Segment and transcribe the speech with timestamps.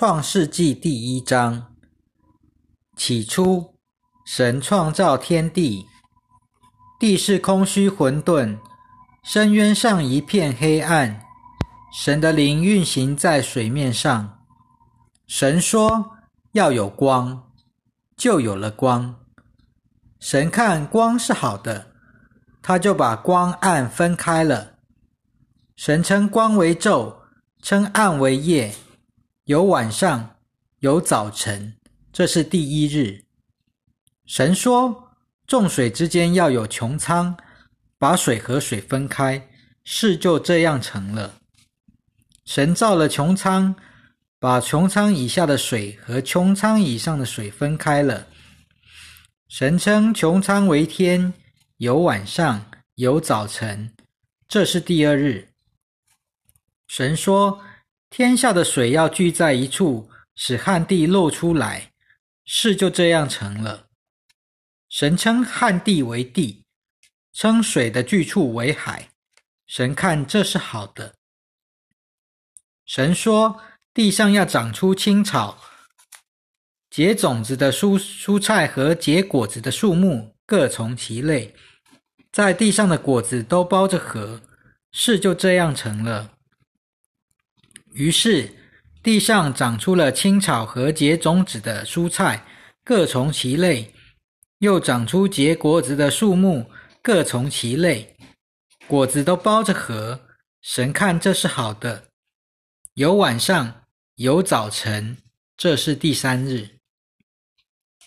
[0.00, 1.74] 创世纪第一章：
[2.96, 3.74] 起初，
[4.24, 5.84] 神创造天地，
[6.98, 8.56] 地是空虚混沌，
[9.22, 11.20] 深渊上一片黑暗。
[11.92, 14.38] 神的灵运行在水面上。
[15.26, 16.12] 神说
[16.52, 17.50] ：“要有光，
[18.16, 19.16] 就有了光。”
[20.18, 21.92] 神看光是好的，
[22.62, 24.76] 他就把光暗分开了。
[25.76, 27.16] 神称光为昼，
[27.60, 28.74] 称暗为夜。
[29.50, 30.36] 有晚上，
[30.78, 31.76] 有早晨，
[32.12, 33.24] 这是第一日。
[34.24, 35.10] 神说
[35.44, 37.36] ：“众水之间要有穹苍，
[37.98, 39.48] 把水和水分开。”
[39.82, 41.40] 事就这样成了。
[42.44, 43.74] 神造了穹苍，
[44.38, 48.28] 把穹苍以下的水和穹苍以上的水分开了。
[49.48, 51.34] 神称穹苍为天，
[51.78, 53.92] 有晚上，有早晨，
[54.46, 55.48] 这是第二日。
[56.86, 57.60] 神说。
[58.10, 61.92] 天下的水要聚在一处，使旱地露出来，
[62.44, 63.86] 事就这样成了。
[64.88, 66.64] 神称旱地为地，
[67.32, 69.10] 称水的聚处为海。
[69.68, 71.14] 神看这是好的。
[72.84, 73.60] 神说：
[73.94, 75.56] 地上要长出青草，
[76.90, 81.54] 结种子的蔬蔬菜和结果子的树木各从其类，
[82.32, 84.40] 在地上的果子都包着核，
[84.90, 86.32] 事就这样成了。
[87.92, 88.52] 于是，
[89.02, 92.46] 地上长出了青草和结种子的蔬菜，
[92.84, 93.86] 各从其类；
[94.58, 96.70] 又长出结果子的树木，
[97.02, 98.16] 各从其类。
[98.86, 100.20] 果子都包着核。
[100.62, 102.08] 神看这是好的。
[102.94, 105.16] 有晚上，有早晨，
[105.56, 106.68] 这是第三日。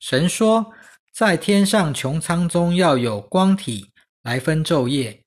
[0.00, 0.72] 神说，
[1.12, 3.90] 在天上穹苍中要有光体
[4.22, 5.22] 来分昼夜，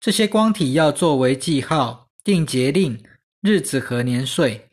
[0.00, 3.00] 这些光体要作为记号，定节令。
[3.46, 4.70] 日子和年岁，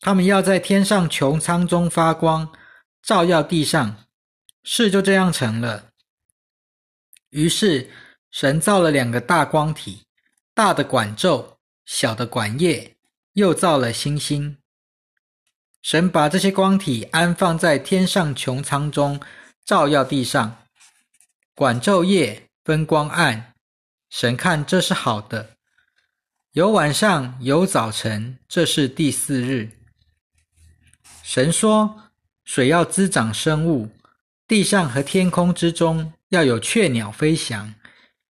[0.00, 2.52] 他们要在天上穹苍中发光，
[3.00, 4.08] 照耀地上，
[4.64, 5.92] 事就这样成了。
[7.28, 7.88] 于是
[8.32, 10.02] 神造了两个大光体，
[10.52, 12.96] 大的管昼，小的管夜，
[13.34, 14.56] 又造了星星。
[15.80, 19.20] 神把这些光体安放在天上穹苍中，
[19.64, 20.66] 照耀地上，
[21.54, 23.54] 管昼夜，分光暗。
[24.08, 25.50] 神看这是好的。
[26.54, 29.70] 有晚上，有早晨，这是第四日。
[31.22, 32.10] 神说
[32.42, 33.88] ：“水要滋长生物，
[34.48, 37.72] 地上和天空之中要有雀鸟飞翔。”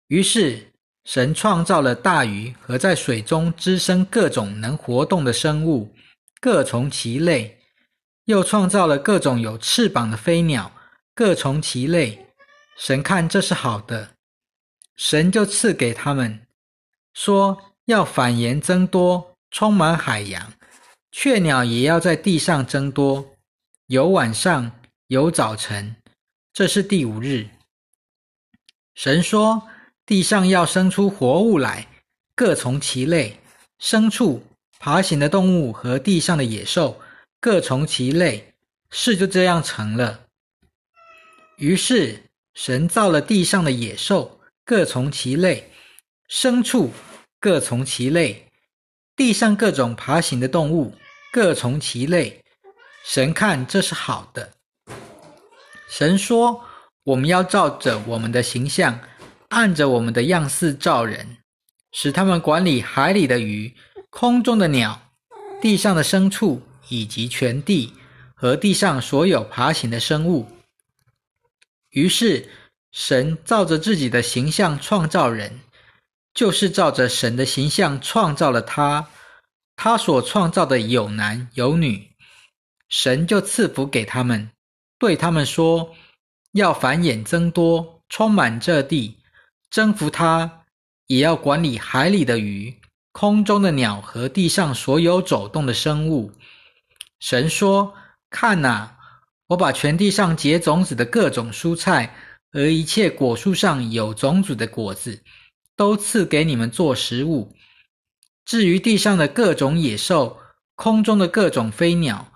[0.09, 0.75] 于是，
[1.07, 5.91] 神创造了大鱼和在水中滋生各种能活动的生物，
[6.39, 7.57] 各从其类；
[8.27, 10.71] 又创造了各种有翅膀的飞鸟，
[11.15, 12.27] 各从其类。
[12.77, 14.17] 神看这是好的，
[14.97, 16.47] 神就赐给他们
[17.15, 17.72] 说。
[17.87, 20.53] 要繁衍增多，充满海洋。
[21.11, 23.35] 雀鸟也要在地上增多，
[23.87, 24.73] 有晚上，
[25.09, 25.97] 有早晨。
[26.53, 27.49] 这是第五日。
[28.95, 29.69] 神说：
[30.07, 31.89] 地上要生出活物来，
[32.35, 33.41] 各从其类。
[33.81, 34.43] 牲畜、
[34.79, 37.01] 爬行的动物和地上的野兽，
[37.41, 38.55] 各从其类。
[38.91, 40.21] 事就这样成了。
[41.57, 42.23] 于是
[42.55, 45.65] 神造了地上的野兽，各从其类；
[46.29, 46.91] 牲畜。
[47.43, 48.47] 各从其类，
[49.17, 50.95] 地上各种爬行的动物
[51.33, 52.41] 各从其类。
[53.05, 54.53] 神看这是好的。
[55.89, 56.65] 神说
[57.03, 59.01] ：“我们要照着我们的形象，
[59.49, 61.39] 按着我们的样式造人，
[61.91, 63.75] 使他们管理海里的鱼、
[64.09, 65.11] 空中的鸟、
[65.61, 67.93] 地上的牲畜以及全地
[68.37, 70.47] 和地上所有爬行的生物。”
[71.91, 72.49] 于是
[72.93, 75.59] 神照着自己的形象创造人。
[76.35, 79.09] 就是照着神的形象创造了他，
[79.77, 82.11] 他所创造的有男有女，
[82.89, 84.51] 神就赐福给他们，
[84.99, 85.95] 对他们说：
[86.53, 89.19] 要繁衍增多，充满这地，
[89.71, 90.65] 征服他，
[91.07, 92.81] 也要管理海里的鱼、
[93.13, 96.33] 空中的鸟和地上所有走动的生物。
[97.21, 97.95] 神说：
[98.31, 98.97] 看哪，
[99.49, 102.17] 我把全地上结种子的各种蔬菜
[102.51, 105.23] 和一切果树上有种子的果子。
[105.77, 107.57] 都赐给你们做食物。
[108.45, 110.39] 至于地上的各种野兽、
[110.75, 112.33] 空中的各种飞鸟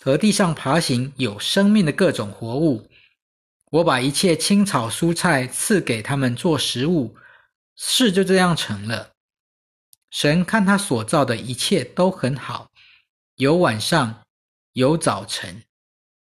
[0.00, 2.88] 和地上爬行有生命的各种活物，
[3.72, 7.16] 我把一切青草蔬菜赐给他们做食物。
[7.74, 9.10] 事就这样成了。
[10.10, 12.70] 神看他所造的一切都很好，
[13.36, 14.22] 有晚上，
[14.72, 15.62] 有早晨，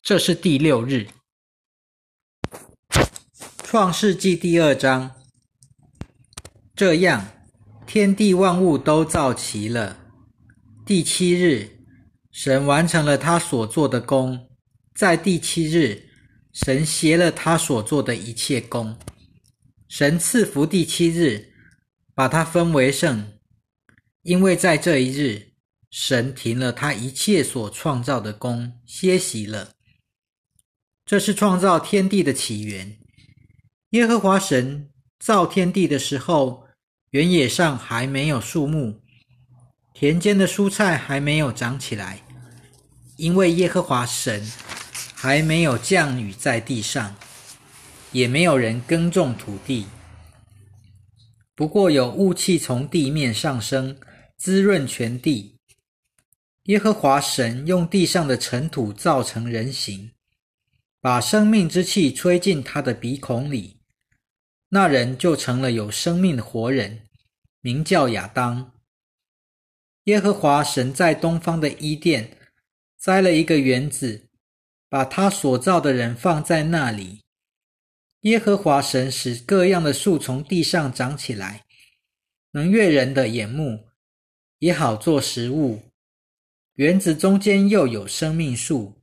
[0.02, 1.08] 这是第六日。
[3.62, 5.19] 创世纪第二章。
[6.80, 7.28] 这样，
[7.86, 9.98] 天地万物都造齐了。
[10.86, 11.68] 第七日，
[12.32, 14.48] 神完成了他所做的功，
[14.94, 16.08] 在第七日，
[16.54, 18.96] 神歇了他所做的一切功。
[19.90, 21.52] 神赐福第七日，
[22.14, 23.30] 把它分为圣，
[24.22, 25.52] 因为在这一日，
[25.90, 29.72] 神停了他一切所创造的功，歇息了。
[31.04, 32.96] 这是创造天地的起源。
[33.90, 34.88] 耶和华神
[35.18, 36.66] 造天地的时候，
[37.10, 39.00] 原野上还没有树木。
[39.92, 42.22] 田间的蔬菜还没有长起来，
[43.16, 44.46] 因为耶和华神
[45.14, 47.16] 还没有降雨在地上，
[48.12, 49.86] 也没有人耕种土地。
[51.56, 53.98] 不过有雾气从地面上升，
[54.38, 55.56] 滋润全地。
[56.64, 60.12] 耶和华神用地上的尘土造成人形，
[61.00, 63.79] 把生命之气吹进他的鼻孔里，
[64.72, 67.02] 那人就成了有生命的活人，
[67.60, 68.72] 名叫亚当。
[70.04, 72.38] 耶和华神在东方的伊甸
[72.96, 74.28] 栽了一个园子，
[74.88, 77.20] 把他所造的人放在那里。
[78.20, 81.64] 耶和华神使各样的树从地上长起来，
[82.52, 83.88] 能悦人的眼目，
[84.60, 85.82] 也好做食物。
[86.74, 89.02] 园子中间又有生命树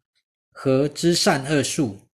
[0.52, 2.07] 和知善恶树。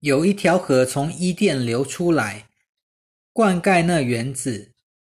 [0.00, 2.48] 有一条河从伊甸流出来，
[3.32, 4.72] 灌溉那园子，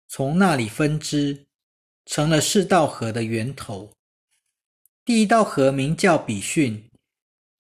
[0.09, 1.47] 从那里分支。
[2.07, 3.93] 成了四道河的源头。
[5.05, 6.91] 第一道河名叫比逊，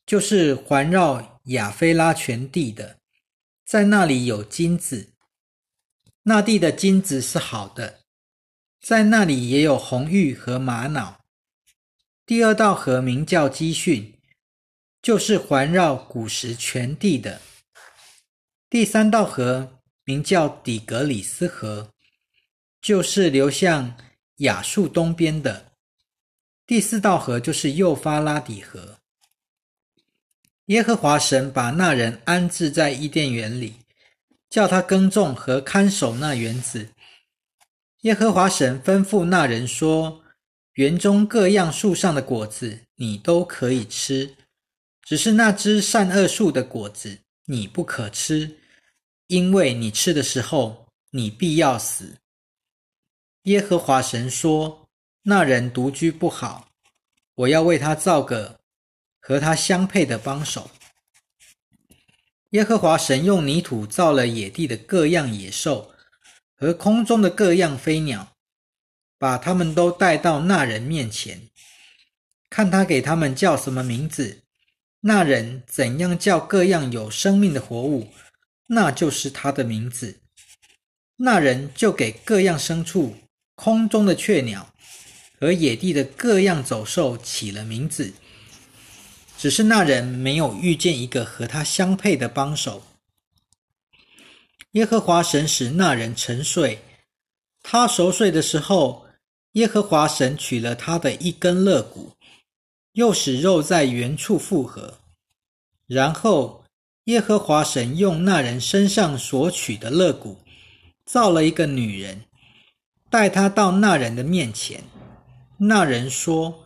[0.05, 2.99] 就是环绕亚非拉全地的，
[3.65, 5.13] 在那里有金子，
[6.25, 8.01] 那地的金子是好的，
[8.81, 11.21] 在那里也有红玉和玛瑙。
[12.27, 14.20] 第二道河名叫基训，
[15.03, 17.41] 就是环绕古时全地的。
[18.69, 21.91] 第三道河名叫底格里斯河，
[22.81, 23.97] 就是流向。
[24.41, 25.73] 亚述东边的
[26.67, 28.97] 第四道河就是幼发拉底河。
[30.65, 33.75] 耶和华神把那人安置在伊甸园里，
[34.49, 36.89] 叫他耕种和看守那园子。
[38.01, 40.23] 耶和华神吩咐那人说
[40.73, 44.37] ：“园中各样树上的果子你都可以吃，
[45.11, 48.61] 只是那只善恶树的果子你不可吃，
[49.27, 52.17] 因为你吃的时候你必要死。”
[53.43, 54.89] 耶和华神说
[55.23, 56.71] ：“那人独居不好，
[57.35, 58.61] 我要为他造个
[59.19, 60.71] 和他相配的帮手。”
[62.51, 65.93] 耶和华神用泥土造了野地的各样野兽
[66.55, 68.37] 和空中的各样飞鸟，
[69.19, 71.51] 把他们都带到那人面前，
[72.49, 74.45] 看他给他们叫什么名字。
[75.01, 78.09] 那人怎样叫各样有生命的活物，
[78.67, 80.21] 那就是他的名字。
[81.17, 83.17] 那人就给各样牲畜。
[83.55, 84.73] 空中的雀鸟
[85.39, 88.11] 和野地的各样走兽起了名字，
[89.37, 92.83] 只是那人没有遇见一个和他相配的帮手。
[94.71, 96.79] 耶和华神使那人沉睡，
[97.63, 99.07] 他熟睡的时候，
[99.53, 102.15] 耶和华神取了他的一根肋骨，
[102.93, 104.99] 又使肉在原处复合。
[105.87, 106.65] 然后
[107.05, 110.39] 耶和华神用那人身上所取的肋骨，
[111.05, 112.23] 造了一个女人。
[113.09, 114.85] 带他到那人的面前，
[115.59, 116.65] 那人说：“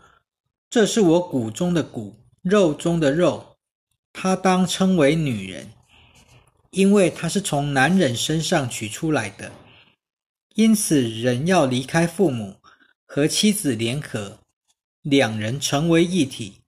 [0.69, 3.57] 这是我骨中的骨，肉中的肉，
[4.13, 5.73] 他当称为女人，
[6.71, 9.51] 因为他是从男人身上取出来的。
[10.55, 12.57] 因此，人要离开父母，
[13.07, 14.41] 和妻子联合，
[15.05, 16.63] 两人成为一体。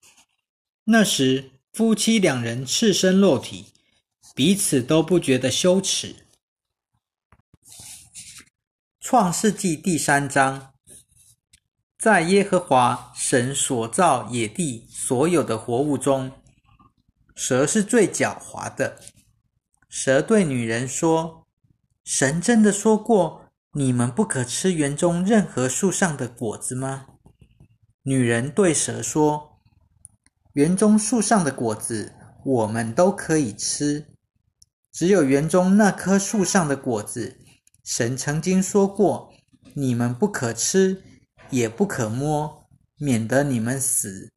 [0.84, 3.72] 那时，夫妻两人赤身裸体，
[4.34, 6.16] 彼此都不觉得羞耻。”
[9.00, 10.74] 创世纪第三章，
[11.98, 16.30] 在耶和华神所造野地所有的活物中，
[17.34, 19.00] 蛇是最狡猾的。
[19.88, 21.46] 蛇对女人说
[22.04, 27.06] ：“神真的说过，你们不可吃园中任何树上的果子吗？”
[28.08, 29.58] 女人对蛇说
[30.54, 32.12] ：“园中树上的果子
[32.44, 34.06] 我们都可以吃，
[34.92, 37.36] 只有园中那棵树上的果子。”
[37.82, 39.34] 神曾经说过
[39.74, 41.02] ：“你们不可吃，
[41.50, 44.30] 也不可摸，免得你们死。”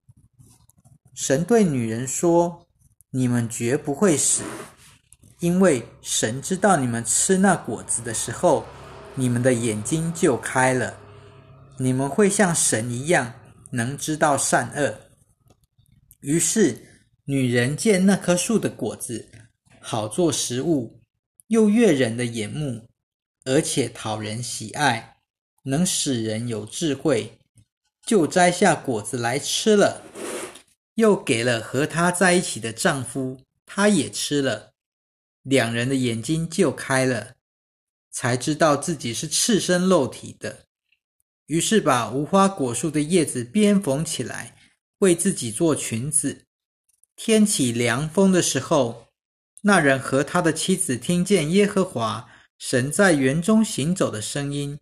[1.14, 2.66] 神对女人说
[3.14, 4.42] ：“你们绝不会死，
[5.42, 8.66] 因为神知道你们吃那果子的时候，
[9.14, 10.98] 你们的眼睛就开了，
[11.78, 13.34] 你们会像神一样，
[13.72, 15.00] 能知道善恶。”
[16.22, 16.78] 于是，
[17.26, 19.30] 女人见那棵树的果子
[19.80, 21.02] 好做食物，
[21.48, 22.88] 又悦人的眼目。
[23.46, 25.18] 而且讨人喜爱，
[25.64, 27.40] 能使人有智慧，
[28.06, 30.04] 就摘下果子来吃了，
[30.96, 34.74] 又给了和她在一起的丈夫，他也吃了，
[35.42, 37.36] 两人的眼睛就开了，
[38.12, 40.66] 才知道自己是赤身露体的，
[41.50, 44.56] 于是把无花果树的叶子编缝起来，
[45.00, 46.46] 为自己做裙子。
[47.16, 49.10] 天起凉风的时候，
[49.64, 54.80] 那人和他的妻子听见耶和华神在园中行走的声音，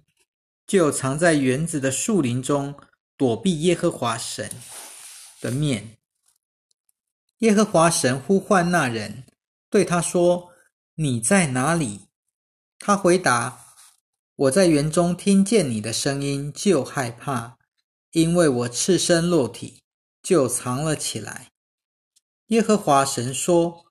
[0.68, 2.76] 就藏在园子的树林中。
[3.20, 4.48] 躲避耶和华神
[5.42, 5.98] 的面。
[7.40, 9.24] 耶和华神呼唤那人，
[9.72, 10.52] 对他说
[10.94, 12.02] ：“你在哪里？”
[12.78, 13.60] 他回答
[14.38, 17.58] ：“我在园中听见你的声音，就害怕，
[18.12, 19.82] 因为我赤身裸体，
[20.22, 21.50] 就藏了起来。”
[22.50, 23.86] 耶和华神说：“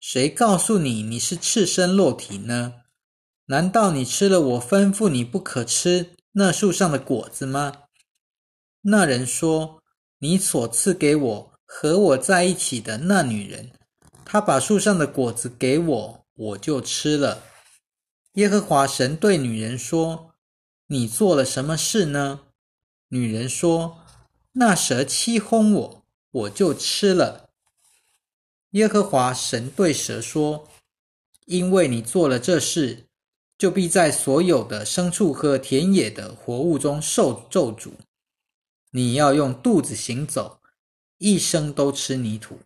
[0.00, 2.76] 谁告诉你你是赤身裸体呢？
[3.46, 7.72] 难道你吃了我吩咐你不可吃那树上的果子吗？”
[8.80, 9.82] 那人说
[10.20, 13.72] ：“你所赐给我和我在一起的那女人，
[14.24, 17.44] 她把树上的果子给我，我就吃了。”
[18.34, 20.34] 耶和华神对女人说
[20.88, 22.40] ：“你做了什么事呢？”
[23.08, 23.98] 女人说
[24.52, 27.50] ：“那蛇欺哄我，我就吃了。”
[28.72, 30.66] 耶和华神对蛇说
[31.44, 33.04] ：“因为你做了这事，
[33.58, 37.90] 就必在所有的牲畜和田野的活物中受咒诅。”
[38.92, 40.60] 你要用肚子行走，
[41.18, 42.60] 一生都吃泥土。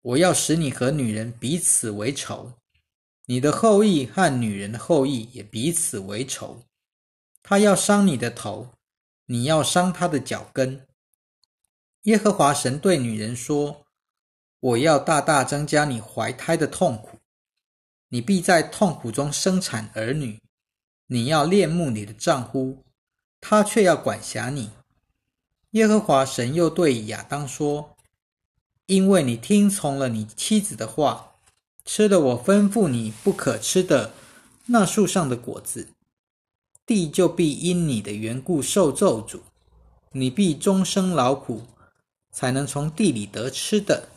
[0.00, 2.52] 我要使你和女人彼此为仇，
[3.26, 6.62] 你的后裔和女人的后裔也彼此为仇。
[7.42, 8.70] 他要伤你的头，
[9.26, 10.86] 你要伤他的脚跟。
[12.02, 13.84] 耶和华神对女人说
[14.60, 17.18] ：“我要大大增加你怀胎的痛苦，
[18.08, 20.40] 你必在痛苦中生产儿女。
[21.08, 22.84] 你要恋慕你的丈夫，
[23.40, 24.70] 他却要管辖你。”
[25.70, 27.96] 耶和华神又对亚当说
[28.86, 31.35] ：“因为你听从了你妻子的话，
[31.86, 34.12] 吃了我吩咐你不可吃的
[34.66, 35.88] 那树上的果子，
[36.84, 39.38] 地就必因你的缘故受咒诅，
[40.10, 41.62] 你必终生劳苦，
[42.32, 44.08] 才能从地里得吃的。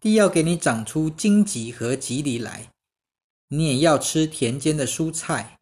[0.00, 2.70] 地要给你长出荆棘和棘藜来，
[3.48, 5.58] 你也要吃田间的蔬菜。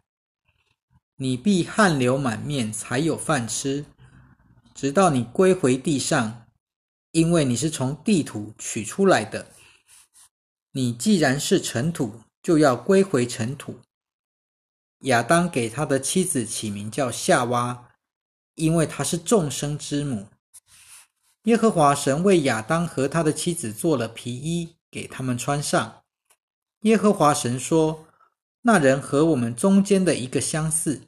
[1.18, 3.84] 你必汗流满面，才有饭吃。”
[4.74, 6.46] 直到你归回地上，
[7.12, 9.46] 因为你是从地土取出来的。
[10.76, 13.80] 你既然是尘土，就要归回尘土。
[15.04, 17.92] 亚当给他的妻子起名叫夏娃，
[18.56, 20.26] 因为她是众生之母。
[21.44, 26.02] 耶和华神为亚当和他的妻子做了皮衣，给他们穿上。
[26.80, 28.04] 耶和华神说
[28.60, 31.00] ：“那人和我们中间的一个相似，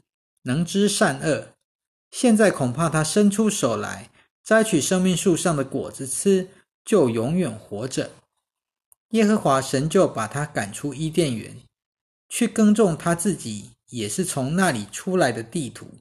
[0.44, 1.48] 能知善恶。”
[2.10, 4.10] 现在恐怕他伸出手来
[4.42, 6.48] 摘取生命树上的果子吃，
[6.87, 8.12] 就永远活着。
[9.10, 11.56] 耶和华神就把他赶出伊甸园，
[12.28, 15.98] 去耕种他自己也是从那里出来的地土。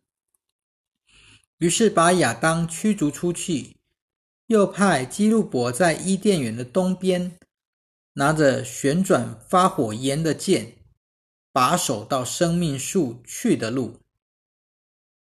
[1.59, 3.77] 于是把亚当驱逐出去，
[4.47, 7.37] 又派基路伯在伊甸园的东边，
[8.13, 10.73] 拿着旋转发火焰的剑，
[11.53, 14.01] 把守到生命树去的路。